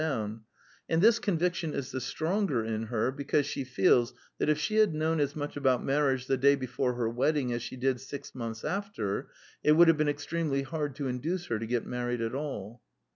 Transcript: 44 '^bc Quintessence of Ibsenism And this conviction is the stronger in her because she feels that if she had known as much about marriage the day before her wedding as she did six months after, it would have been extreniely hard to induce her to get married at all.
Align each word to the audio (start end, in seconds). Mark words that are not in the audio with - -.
44 0.01 0.07
'^bc 0.07 0.13
Quintessence 0.17 0.33
of 0.33 0.33
Ibsenism 0.33 0.45
And 0.89 1.01
this 1.03 1.19
conviction 1.19 1.73
is 1.75 1.91
the 1.91 2.01
stronger 2.01 2.65
in 2.65 2.83
her 2.87 3.11
because 3.11 3.45
she 3.45 3.63
feels 3.63 4.13
that 4.39 4.49
if 4.49 4.57
she 4.57 4.77
had 4.77 4.95
known 4.95 5.19
as 5.19 5.35
much 5.35 5.55
about 5.55 5.85
marriage 5.85 6.25
the 6.25 6.37
day 6.37 6.55
before 6.55 6.95
her 6.95 7.07
wedding 7.07 7.53
as 7.53 7.61
she 7.61 7.75
did 7.77 8.01
six 8.01 8.33
months 8.33 8.65
after, 8.65 9.29
it 9.63 9.73
would 9.73 9.87
have 9.89 9.97
been 9.97 10.09
extreniely 10.09 10.63
hard 10.63 10.95
to 10.95 11.07
induce 11.07 11.45
her 11.45 11.59
to 11.59 11.67
get 11.67 11.85
married 11.85 12.21
at 12.21 12.33
all. 12.33 12.81